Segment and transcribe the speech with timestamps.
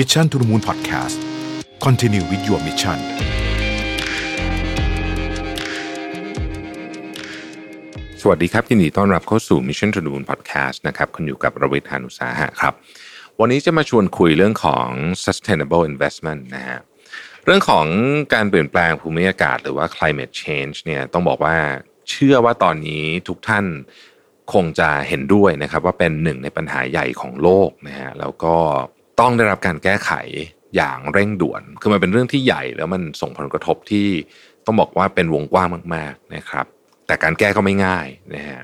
[0.00, 1.18] Mission to the Moon Podcast
[1.84, 2.98] Continue with your mission
[8.20, 12.74] สวัสดีครับยินดีต้อนรับเข้าสู่ Mission to the Moon Podcast นะครับคุณอยู่กับรวิทยานุสาหะครับ
[13.40, 14.88] วันนี้จะมาชวนคุยเรื่องของ
[15.24, 16.78] sustainable investment นะฮะ
[17.44, 17.86] เรื่องของ
[18.34, 21.56] การเปลี่ยนแปลงภูมิอากาศหรือว่า climate change เนี่ยต้องบอกว่า
[22.10, 23.66] เชื่อว่าตอนนี้ทุกท่าน
[24.52, 28.56] คงจะเห็นด้วยนะครับ ว่าเป็นหนึ่งในปัญหาใหญ่ของโลกนะฮะแล้วก็
[29.20, 30.10] ต้องได้รับการแก้ไข
[30.76, 34.08] อย่างเร่งด่วน คือมันเป็นเรื่องที่ใหญ่แล้วมันส่งผลกระทบที่
[34.66, 36.66] ต้องบอกว่าเป็นวงกว้างมาก ๆนะครับ
[37.06, 38.62] แต่การแก้ก็ไม่ง่ายนะฮะ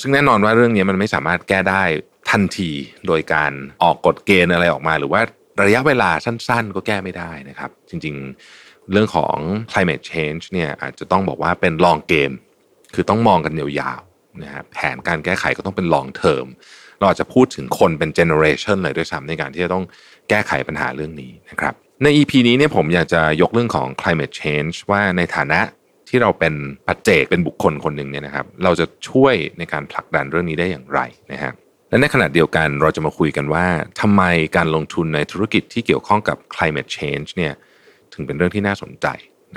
[0.00, 1.82] ซึ่งแน่นอนว่าเรื่องนี้มันไม่สามารถแก้ได้
[2.30, 2.70] ทันที
[3.06, 5.20] โดยการออกกฎเกณฑ์อะไรออกมา หรือว่า
[5.64, 9.36] ระยะเวลาสั้น ๆ ก็แก้ไม่ได้นะครับ จริงๆเรื่องของ
[9.72, 12.34] climate change เนี่ยอาจจะต้องบอกว่าเป็น long game
[12.94, 16.46] คือต้องมองกันยาวๆนะฮะแผนการแก้ไขก็ต้องเป็น long term
[16.98, 19.84] เราอาจจะพูดถึงคนเป็น generation เลยด้วยซ้ำในการที่จะต้อง
[20.28, 25.60] แก้ไขปัญหาเรื่องนี้นะครับใน EP นี้เนี่ยผมอยากจะยกเรื่องของ climate change ว่าในฐานะ
[26.08, 26.54] ที่เราเป็น
[26.86, 31.00] ปัจเจกเป็นบุคคลคนหนึ่งเนี่ยนะครับ เราจะช่วยในการผลักดันเรื่องนี้ได้อย่างไร
[31.32, 31.52] นะฮะ
[31.90, 33.66] และในขณะเดียวกันเราจะมาคุยกันว่า
[34.00, 34.22] ทำไม
[34.56, 37.52] การลงทุนในธุรกิจที่เกี่ยวข้องกับ climate change เนี่ย
[38.12, 39.06] ถึงเป็นเรื่องที่น่าสนใจ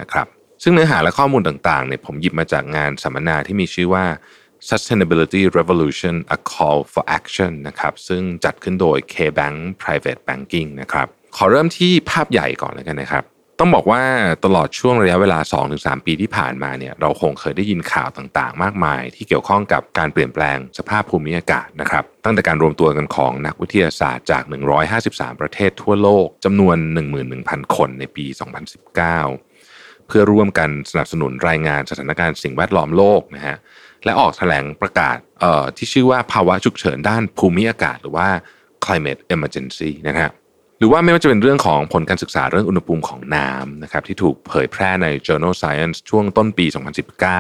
[0.01, 0.27] นะครับ
[0.63, 4.05] ซึ่งเนื้อหาและข้อมูลต่างๆเนี่ยผมหยิบมาจากงานสัมมนาที่มีชื่อว่า
[4.69, 11.07] Sustainability Revolution A Call for Action นะครับซึ่งจัดขึ้นโดย K-Bank Private Banking นะครับ
[11.37, 13.25] ขอเริ่มที่ภาพใหญ่ก่อนเลยกันนะครับ
[13.59, 14.03] ต้องบอกว่า
[14.45, 15.39] ตลอดช่วงระยะเวลา
[15.73, 24.43] 2-3 ปีที่ผ่านมาเนี่ยเราคงเคยได้ยินข่าวต่างๆ มากมาย ที่เกี่ยวข้องกับการเปลี่ยนแปลงสภาพภูมิอากาศนะครับตั้งแต่การรวมตัวกันของนักวิทยาศาสตร์จาก
[24.91, 26.77] 153 ประเทศทั่วโลกจำนวน
[27.25, 28.25] 11,000 คนในปี
[29.17, 33.57] 2019 เพื่อร่วมกันสนับสนุนรายงานสถานการณ์สิ่งแวดล้อมโลกนะฮะ
[34.05, 35.17] และออกแถลงประกาศ
[35.77, 38.27] ที่ชื่อว่าภาวะฉุกเฉินด้านภูมิอากาศ หรือว่า
[38.85, 40.31] climate emergency นะครับ
[40.79, 46.65] หรือว่าไม่ว่าจะเป็นเรื่องของผลการศึกษาเรื่องอุณหภูมิของน้ำนะครับที่ถูกเผยแพร่ใน Journal Science ช่วงต้นปี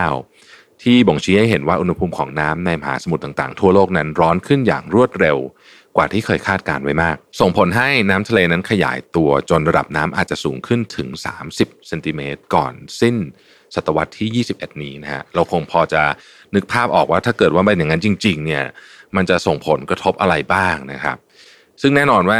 [0.03, 5.37] 2019 ที่บ่งชี้ให้เห็นว่าอุณหภูมิของน้ำในมหาสมุทรต่างๆ ทั่วโลกนั้นร้อนขึ้นอย่างรวดเร็ว
[5.95, 11.09] กว่าที่เคยคาดการไว้มาก ส่งผลให้น้ำทะเลนั้นขยายตัวจนระดับน้ำอาจจะสูงขึ้นถึง
[11.49, 13.15] 30 เซนติเมตรก่อนสิ้น
[13.75, 16.01] ศตวรรษที่ 21 นี้นะฮะเราคงพอจะ
[16.55, 18.63] นึกภาพออกว่าถ้าเกิดว่าเป็นอย่างนั้นจริง ๆ เนี่ย
[19.15, 21.17] มันจะส่งผลกระทบอะไรบ้างนะครับ
[21.81, 22.39] ซึ่งแน่นอนว่า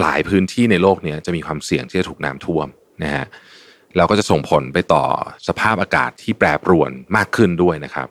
[0.00, 2.68] หลายพื้นที่ในโลกนี้จะมีความเสี่ยงที่จะถูกน้ำท่วม
[3.02, 3.26] นะฮะ
[3.96, 5.04] แล้วก็จะส่งผลไปต่อ
[5.48, 8.08] สภาพอากาศที่แปรปรวนมากขึ้นด้วยนะครับ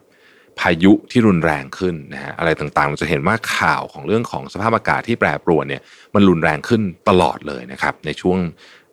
[0.59, 5.81] พายุที่รุนแรงขึ้นนะฮะอะไรต่างๆเราจะเห็นว่าข่าวของเรื่องของสภาพอากาศที่แปรปรวนเนี่ย
[6.15, 8.39] มันรุนแรงขึ้นตลอดเลยนะครับ ในช่วง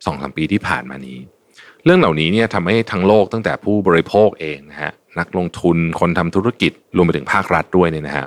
[0.05, 1.17] สองสามปีที่ผ่านมานี้
[1.85, 8.25] เรื่องเหล่านี้เนี่ยทำให้ทั้งโลกตั้งแต่ผู้บริโภคเองนะฮะนักลงทุนคนทำธุรกิจรวมไปถึงภาครัฐด้วยเนี่ยนะฮะ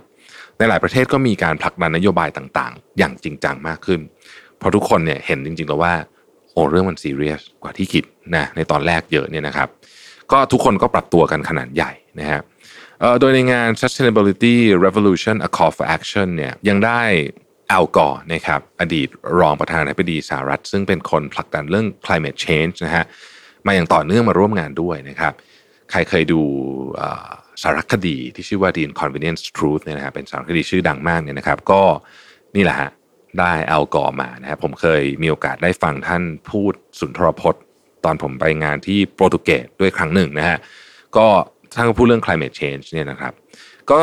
[0.59, 4.01] ในหลายประเทศก็มีการผลักดันนโยบายต่างๆ อย่างจริงจังมากขึ้น
[4.59, 5.95] เพราะทุกคนเนี่ยเห็นจริงๆแล้วว่า
[6.53, 8.05] โอ้เรื่องมันซีเรียสกว่าที่คิด
[8.37, 9.69] นะในตอนแรกเยอะเนี่ยนะครับ
[10.33, 12.41] ก็ทุกคนก็ปรับตัวกันขนาดใหญ่นะฮะ
[13.21, 17.01] โดยในงาน Sustainability Revolution A Call for Action เนี่ยยังได้
[17.73, 19.09] อลกอร์นะครับอดีต
[19.41, 23.05] รองประธานาธิบดีสหรัฐ ซึ่งเป็นคนผลักดันเรื่อง climate change นะฮะ
[23.67, 25.33] มาอย่างต่อเนื่องมาร่วมงานด้วยนะครับ
[25.91, 26.41] ใครเคยดู
[27.63, 31.83] สารคดีที่ชื่อว่า The Inconvenience Truth เนี่ยนะฮะเป็นสารคดีชื่อดังมากเนี่ยนะครับ ก็
[32.57, 32.91] นี่แหละฮะ
[33.39, 37.63] ได้แอลกอร์มานะครับผมเคยมีโอกาสได้ฟังท่านพูดสุนทรพจน์
[38.05, 40.59] ตอนผมไปงานที่โปรตุเกสด้วยครั้งหนึ่งนะฮะ
[41.17, 41.27] ก็
[41.75, 43.33] ท่านก็พูดเรื่อง climate change เนี่ยนะครับ
[43.91, 44.01] ก็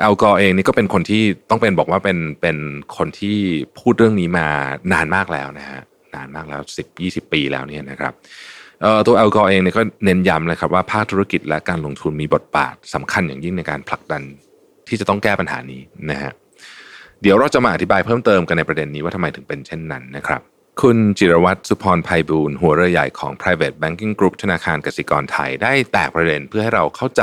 [0.00, 2.56] แอลกอร์เองนี่ก็เป็นคนที่ต้องเป็นบอกว่าเป็นเป็น
[2.96, 3.36] คนที่
[3.78, 4.46] พูดเรื่องนี้มา
[4.92, 5.80] นานมากแล้วนะฮะ
[6.14, 8.12] นานมากแล้วสิบยี่สิบปีแล้วเนี่ยนะครับ
[9.06, 14.22] ตัวแอลกอร์เองเนี่ยก็เน้นย้ำเลยครับว่าภาคธุรกิจและการลงทุนมีบทบาทสำคัญอย่างยิ่งในการผลักดัน
[14.88, 16.32] ที่จะต้องแก้ปัญหานี้นะฮะ
[17.22, 20.40] เดี๋ยวเราจะมาอธิบายเพิ่มเติมกันในประเด็นนี้ว่าทำไมถึงเป็นเช่นนั้นนะครับ
[20.80, 27.22] คุณจิรวัตรสุพรภัยบูลหัวเรือใหญ่ของ private banking group ธนาคารกสิกรไทย ได้แตกประเด็นเพื่อให้เราเข้าใจ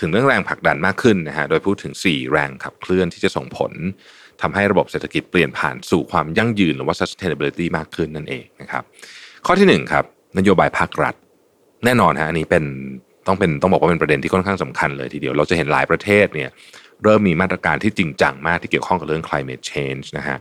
[0.00, 3.72] ถึงเรื่องแรงผลักดันมากขึ้นนะฮะโดยพูดถึง 4 แรงขับเคลื่อนที่จะส่งผล
[4.42, 8.82] ทำให้ระบบเศรษฐกิจเปลี่ยนผ่านสู่ความยั่งยืนหรือว่า sustainability มากขึ้นนั่นเองนะครับ
[9.46, 10.04] ข้อที่1ครับ
[10.38, 11.14] นโยบายภาครัฐ
[11.84, 12.64] แน่นอนฮะอันนี้เป็น
[13.26, 16.50] ต้องเป็นต้องบอกว่าเป็นประเด็นที่ค่อนข้างสำคัญเลยทีเดียวเราจะเห็นหลายประเทศเนี่ย
[17.04, 20.38] เริ่มมีมาตรการที่จริงจังมากที่เกี่ยวข้องกับเรื่อง climate change นะฮะ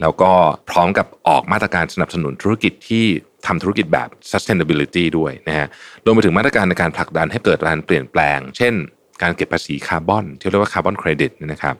[0.00, 0.30] แล้วก็
[0.70, 3.04] พร้อมกับออกมาตรการสนับสนุนธุรกิจที่
[3.46, 5.66] ทำธุรกิจแบบ sustainability ด้วยนะฮะ
[6.04, 8.74] รวมไปถึงมาตรการในการผลักดันให้เกิดการเปลี่ยนแปลง เช่น
[9.22, 11.76] การเก็บภาษีคาร์บอน ที่เรียกว่าคาร์บอนเครดิตนะครับ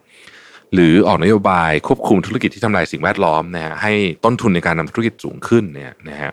[0.75, 3.93] หรือออกนโยบายควบคุมธุรกิจที่ทำลายสิ่งแวดล้อมนะฮะให้
[4.25, 6.33] ต้นทุนในการนำธุรกิจสูงขึ้นเนี่ยนะฮะ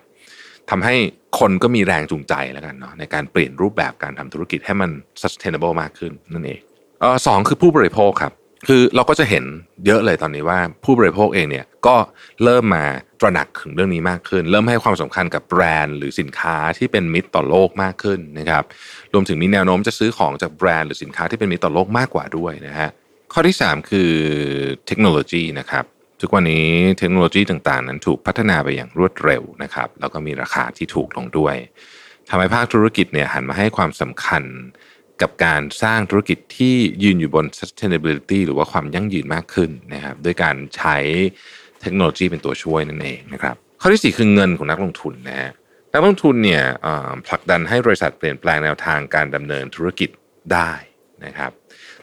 [0.69, 0.95] ทำให้
[1.39, 4.89] คนก็มีแรงจูงใจแล้วกันเนาะในการเปลี่ยนรูปแบบการทำธุรกิจให้มัน
[5.21, 6.59] sustainable มากขึ้นนั่นเอง
[6.99, 8.33] เออสองคือผู้บริโภคครับ
[8.67, 9.43] คือเราก็จะเห็น
[9.85, 11.95] เยอะเลยตอนนี้ว่าผู้บริโภคเองเนี่ยก็
[12.43, 12.85] เริ่มมา
[13.21, 18.63] ตระหนักถึงเรื่องนี้มากขึ้น เริ่มให้ความสำคัญกับแบรนด์หรือสินค้าที่เป็นมิตรต่อโลกมากขึ้นนะครับ
[19.13, 22.89] รวมถึงมีแนวโน้มจะซื้อของจากแบรนด์หรือสินค้าที่เป็นมิตรต่อโลกมากกว่าด้วยนะฮะ
[23.33, 24.11] ข้อที่ 3 คือ
[24.87, 25.85] เทคโนโลยีนะครับ
[26.21, 26.67] ทุกวันนี้
[26.97, 31.55] เทคโนโลยีต่างๆ นั้นถูกพัฒนาไปอย่างรวดเร็วนะครับแล้วก็มีราคาที่ถูกลงด้วย
[32.29, 34.43] ทำให้ภาคธุรกิจเนี่ยหันมาให้ความสำคัญ
[35.21, 40.97] กับการสร้างธุรกิจที่ยืนอยู่บน sustainability หรือว่าความยั่งยืนมากขึ้นนะครับด้วยการใช้
[41.81, 45.51] เทคโนโลยีเป็นตัวช่วยนั่นเองนะครับข้อที่ 4 คือเงินของนักลงทุนนะฮะ
[45.93, 46.63] นักลงทุนเนี่ย
[47.27, 50.09] ผลักดันให้บริษัทเปลี่ยนแปลงแนวทางการดำเนินธุรกิจ
[50.53, 50.71] ได้
[51.25, 51.51] นะครับ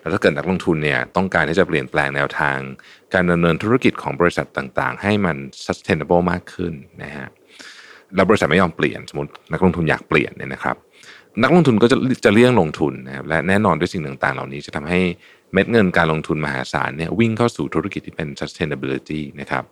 [0.00, 2.59] แล้วถ้าเกิดนักลงทุนเนี่ยต้องการที่จะเปลี่ยนแปลงแนวทาง
[3.15, 5.37] การดำเนินธุรกิจของบริษัทต่างๆ ให้มัน
[5.67, 6.73] sustainable มากขึ้น
[7.03, 7.29] นะฮะ
[8.15, 10.76] แล้วบริษัทไม่ยอมเปลี่ยนสมมตินักลงทุนอยากเปลี่ยนเนี่ยนะครับ
[11.43, 15.00] นักลงทุนก็จะจะเลี่ยงลงทุนนะครับและแน่นอนด้วยสิ่งต่างๆ เหล่านี้จะทำให้
[15.52, 19.64] เม็ดเงินการลงทุนมหาศาลเนี่ยวิ่งเข้าสู่ธุรกิจที่เป็น sustainability นะครับ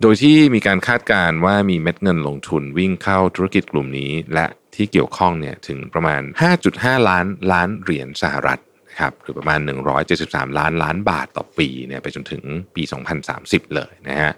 [0.00, 6.22] โดยที่มีการคาดการณ์ว่ามีเม็ดเงินลงทุนวิ่งเข้าธุรกิจกลุ่มนี้ และที่เกี่ยวข้องเนี่ยถึงประมาณ
[6.64, 8.60] 5.5 ล้านล้านเหรียญสหรัฐ
[8.90, 9.60] นะครับหรือประมาณ
[10.08, 12.42] 173 ล้านล้านบาทต่อปีเนี่ยไปจนถึง
[12.74, 12.82] ปี
[13.28, 14.32] 2030 เลยนะฮะ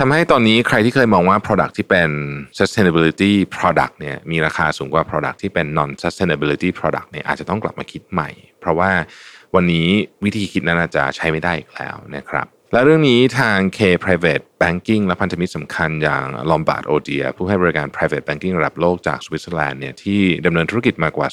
[0.00, 2.10] ทำให้ตอนนี้ใครที่เคยมองว่า Product ที่เป็น
[2.58, 8.90] sustainability product เนี่ยมีราคาสูงกว่า Product ที่เป็น non sustainability product เนี่ยอาจจะต้องกลับมาคิดใหม่ เพราะว่า
[9.54, 9.88] วันนี้
[10.24, 21.28] วิธีคิดนั้นอาจจะใช้ไม่ได้อีกแล้วนะครับและเรื่องนี้ทาง K Private Banking และพันธมิตรสำคัญอย่าง Lombard Odier ผู้ให้บริการ private banking ระดับโลกจากสวิตเซอร์แลนด์เนี่ยที่ดำเนินธุรกิจมากว่า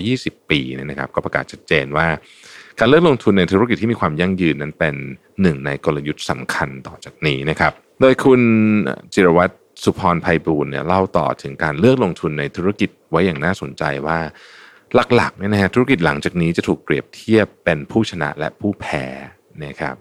[0.00, 2.06] 220 ปีเนี่ยนะครับก็ประกาศชัดเจนว่า
[2.78, 4.94] การเลือกลงทุนในธุรกิจที่มีความยั่งยืนนั้นเป็น
[5.42, 8.40] หนึ่งในกลยุทธ์สำคัญต่อจากนี้นะครับ โดยคุณ
[9.14, 9.54] จิรวัตร
[9.84, 14.18] สุพรภัยบูลเนี่ยเล่าต่อถึงการเลือกลงทุนในธุรกิจไว้อย่างน่าสนใจว่า
[15.14, 19.04] หลักๆเนี่ยนะฮะธุรกิจหลังจากนี้จะถูกเปรียบเทียบเป็นผู้ชนะและผู้แพ้
[19.64, 19.94] นะครับ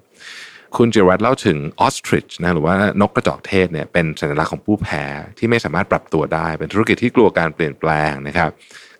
[0.77, 5.03] คุณจิรวัตรเล่าถึงออสทริชนะหรือว่านกกระจอกเทศเนี่ยเป็นสัญลักษณ์ของผู้แพ้
[5.37, 8.49] ที่ไม่สามารถปรับตัวได้ เป็นธุรกิจที่กลัวการเปลี่ยนแปลงนะครับ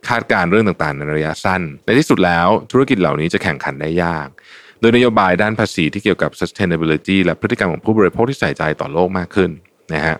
[0.08, 4.28] คาดการเรื่องต่างๆ ในระยะสั้น ในที่สุดแล้วธุรกิจเหล่านี้จะแข่งขันได้ยาก
[4.80, 9.52] โดยนโยบายด้านภาษีที่เกี่ยวกับ sustainability และพฤติกรรมของผู้บริโภคที่ใส่ใจต่อโลกมากขึ้น
[9.94, 10.18] นะฮะ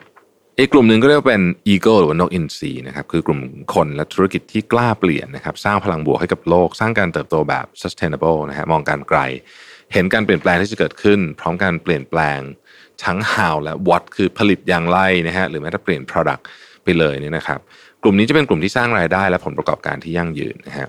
[0.60, 3.40] อีกกลุ่มหนึ่งก็เรียกว่าเป็น Eagle หรือว่านกอินทรีนะครับคือกลุ่ม
[3.74, 9.20] คนและธุรกิจที่กล้าเปลี่ยนนะครับสร้างพลังบวกให้กับโลก สร้างการเติบโตแบบ sustainable นะฮะมองการไกล
[9.94, 12.40] เห็นการเปลี่ยนแปลงที่จะเกิดขึ้น พร้อมการเปลี่ยนแปลง
[13.06, 16.44] ทั้ง how และ what คือผลิตอย่างไรนะฮะหรือแม้แต่เปลี่ยน product
[16.84, 17.60] ไปเลยเนี่ยนะครับ
[18.04, 20.88] กลุ่มนี้จะเป็นกลุ่มที่สร้างรายได้และผลประกอบการที่ยั่งยืนนะฮะ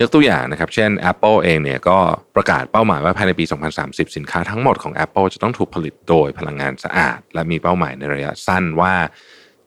[0.00, 1.98] ยกตัวอย่างนะครับ เช่น Apple เองเนี่ยก็
[2.36, 3.44] ประกาศเป้าหมายว่าภายในปี
[3.80, 8.94] 2030 สินค้าทั้งหมดของ Apple จะต้องถูกผลิตโดยพลังงานสะอาด และมีเป้าหมายในระยะสั้นว่า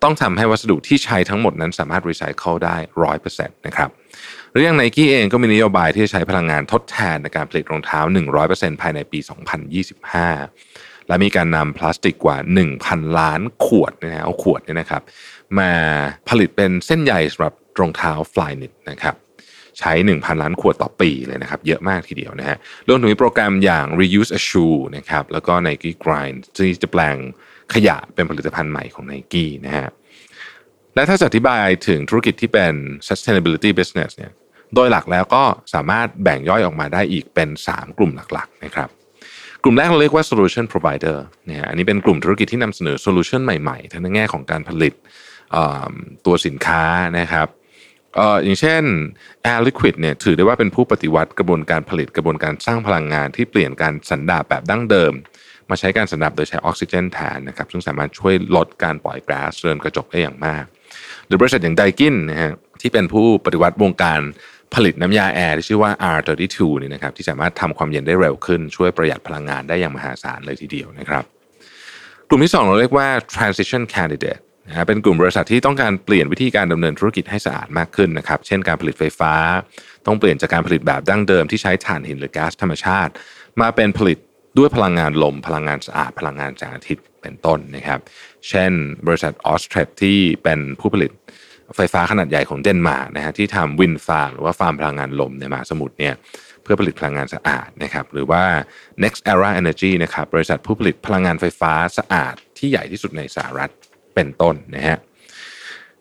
[0.04, 3.90] ต้องทำให้วัสดุที่ใช้ทั้งหมดนั้นสามารถรีไซเคิลได้ร้อยเปอร์เซ็นต์นะครับ
[4.52, 8.00] หรืออย่างไนกี้เองก็มีนโยบายที่จะใช้พลังงานทดแทนในการผลิตรองเท้า
[8.42, 9.20] 100%ภายในปี
[10.34, 12.38] 2025 และมีการนำพลาสติกกว่า
[12.78, 15.02] 1,000 ล้านขวดนะฮะเอาขวดเนี่ยนะครับ
[15.60, 15.72] มา
[16.30, 19.16] ผลิตเป็นเส้นใยสำหรับรองเท้าฟลายนิตนะครับ
[19.80, 27.18] ใช้ 1,000 ล้านขวดต่อปีเลยนะครับ เยอะมากทีเดียวนะฮะรวมถึงโปรแกรมอย่าง reuse a shoe นะครับแล้วก็ Nike Grind ที่จะแปลง
[27.74, 29.90] ขยะเป็นผลิตภัณฑ์ใหม่ของ Nike นะฮะ
[30.96, 32.74] และถ้าจะอธิบายถึงธุรกิจที่เป็น
[33.08, 34.32] sustainability business เนี่ย
[34.76, 35.44] โดยหลักแล้วก็
[35.74, 38.90] สามารถแบ่งย่อยออกมาได้อีกเป็น 3 กลุ่มหลักๆนะครับ
[39.64, 44.94] กลุ่มแรกเราเรียกว่า solution provider เนะฮะอันนี้เป็นกลุ่มธุรกิจที่นำเสนอ solution ใหม่ๆ ทั้งในแง่ของการผลิต
[46.26, 46.84] ตัวสินค้า
[47.20, 47.48] นะครับ
[48.16, 48.84] เอ่ออย่างเช่น
[49.52, 55.14] Air Liquid เนี่ยถือได้ว่าเป็นผู้ปฏิวัติกระบวนการผลิตกระบวนการสร้างพลังงานที่เปลี่ยนการสันดาบแบบดั้งเดิม
[55.70, 60.64] มาใช้การสันดาบโดยใช้ออกซิเจนแทนนะครับซึ่งสามารถช่วยลดการปล่อยก๊าซเรือนกระจกได้อย่างมาก
[61.28, 62.52] หรือบริษัทอย่างไดกินนะฮะ
[62.82, 64.22] ที่เป็นผู้ปฏิวัติวงการ
[64.76, 71.24] ผลิตน้ำยาแอร์ที่ชื่อว่า R32 นี่นะครับที่สามารถทำความเย็นได้เร็วขึ้น ช่วยประหยัดพลังงานได้อย่างมหาศาลเลยทีเดียวนะครับ
[72.28, 79.34] กลุ่มที่ 2 เราเรียกว่า transition candidate นะเป็นกลุ่มบริษัทที่ต้องการเปลี่ยนวิธีการดำเนินธุรกิจให้สะอาดมากขึ้นนะครับ เช่นการผลิตไฟฟ้า
[80.06, 83.12] ต้องเปลี่ยนจากการผลิตแบบดั้งเดิมที่ใช้ถ่านหินหรือก๊าซธรรมชาติ
[83.62, 84.18] มาเป็นผลิต
[84.58, 88.00] ด้วยพลังงานลม พลังงานสะอาด พลังงานแสงอาทิตย์เป็นต้นนะครับ
[88.50, 88.72] เช่น
[89.08, 91.12] บริษัทออสเทรที่เป็นผู้ผลิต
[91.76, 96.14] ไฟฟ้าขนาดใหญ่ของเดนมาร์กนะฮะที่ทำ wind farm หรือว่าฟาร์มพลังงานลมในมหาสมุทรเนี่ย
[96.64, 98.44] เพื่อผลิตพลังงานสะอาดนะครับหรือว่า
[99.04, 103.72] NextEra Energy นะครับบริษัทผู้ผลิตพลังงานไฟฟ้าสะอาดที่ใหญ่ที่สุดในสหรัฐ
[104.20, 104.98] เป็นต้นนะฮะ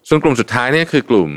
[0.09, 1.31] ส่วนกลุ่มสุดท้ายเนี่ยคือกลุ่ม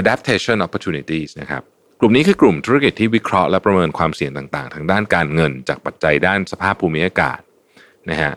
[0.00, 1.62] adaptation opportunities นะครับ
[2.00, 7.40] กลุ่มนี้คือกลุ่มธุรกิจที่วิเคราะห์และประเมินความเสี่ยงต่างๆ ทางด้านการเงิน จากปัจจัยด้านสภาพภูมิอากาศ
[8.10, 8.32] นะฮะ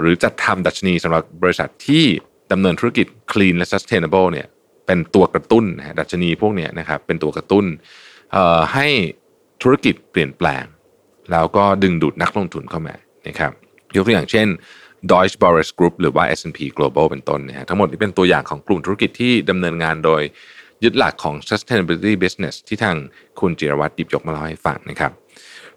[0.00, 2.04] หรือจัดทำดัชนีสำหรับบริษัทที่
[2.52, 4.46] ดำเนินธุรกิจ clean และ sustainable เนี่ย
[4.86, 7.64] เป็นตัวกระตุ้นนะดัชนีพวกนี้นะครับเป็นตัวกระตุ้น
[8.74, 8.86] ให้
[9.62, 10.64] ธุรกิจเปลี่ยนแปลง
[11.32, 12.94] แล้วก็ดึงดูดนักลงทุนเข้ามา
[13.28, 13.52] นะครับ
[13.96, 14.46] ยกตัวอย่างเช่น
[15.12, 20.22] Deutsche Börse Group หรือว่า S&P Global เป็นต้นนะฮะทั้งหมดนี้เป็นตัวอย่างของกลุ่มธุรกิจที่ดำเนินงานโดย
[20.84, 22.96] ยึดหลักของ sustainability business ที่ทาง
[23.40, 25.12] คุณจิรวัตรดิบยกมาเล่าให้ฟังนะครับ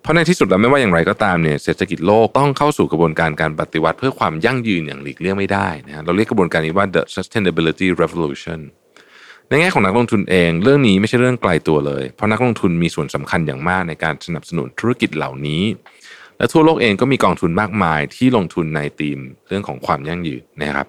[0.01, 8.60] เพราะในที่สุดแล้วไม่ว่าอย่างไรก็ตามเนี่ยเศรษฐกิจโลกต้องเข้าสู่กระบวนการการปฏิวัติเพื่อความยั่งยืนอย่างหลีกเลี่ยงไม่ได้นะเราเรียกกระบวนการนี้ว่า the sustainability revolution
[9.50, 15.63] ในแง่ของนักลงทุนเองเรื่องนี้ไม่ใช่เรื่องไกลตัวเลย เพราะนักลงทุนมีส่วนสำคัญอย่างมากในการสนับสนุนธุรกิจเหล่านี้
[16.38, 20.88] และทั่วโลกเองก็มีกองทุนมากมายที่ลงทุนในธีมเรื่องของความยั่งยืนนะครับ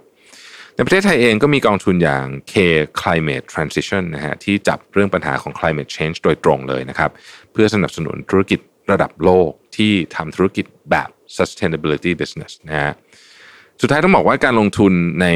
[0.74, 2.54] ในประเทศไทยเองก็มีกองทุนอย่าง K
[3.00, 7.10] Climate Transition นะฮะที่จับเรื่องปัญหาของ climate change โดยตรงเลยนะครับ
[7.52, 12.92] เพื่อสนับสนุนธุรกิจระดับโลกที่ทำธุรกิจแบบ sustainability business นะฮะ
[13.80, 15.26] สุดท้ายต้องบอกว่าการลงทุนใน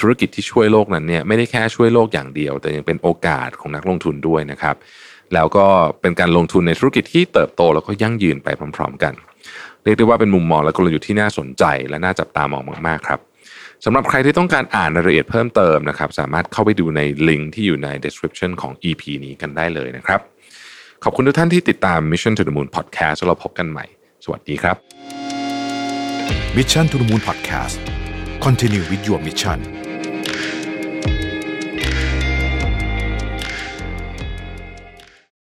[0.00, 4.76] ธุรกิจที่ช่วยโลกนั้นเนี่ยไม่ได้แค่ช่วยโลกอย่างเดียว แต่ยังเป็นโอกาสของนักลงทุนด้วยนะครับ
[5.34, 5.66] แล้วก็
[6.00, 9.14] เป็นการลงทุนในธุรกิจที่เติบโตแล้วก็ยั่งยืนไปพร้อม ๆ กัน
[9.84, 13.20] เรียกได้ว่าเป็นมุมมองและกลยุทธ์ที่น่าสนใจ และน่าจับตามองมากๆครับ
[13.84, 20.20] สำหรับใครที่ต้องการอ่านรายละเอียดเพิ่มเติมนะครับ สามารถเข้าไปดูในลิงก์ที่อยู่ใน description ของ EP นี้กันได้เลยนะครับ
[21.04, 23.84] ขอบคุณทุกท่านที่ติดตาม Mission to the Moon Podcast แล้วเราพบกันใหม่
[24.24, 24.76] สวัสดีครับ
[26.56, 27.76] Mission to the Moon Podcast
[28.44, 29.60] Continue with your mission